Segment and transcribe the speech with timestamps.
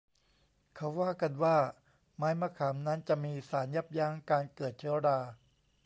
[0.75, 1.57] เขาว่ากันว่า
[2.17, 5.19] ไม้มะขามนั้นจะมีสารยับยั้งการเกิดเชื้อรา